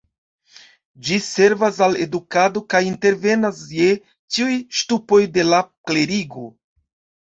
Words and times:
Ĝi 1.09 1.19
servas 1.25 1.77
al 1.89 1.99
edukado 2.07 2.65
kaj 2.75 2.83
intervenas 2.89 3.63
je 3.83 3.93
ĉiuj 4.03 4.59
ŝtupoj 4.83 5.25
de 5.39 5.49
la 5.55 5.65
klerigo. 5.71 6.53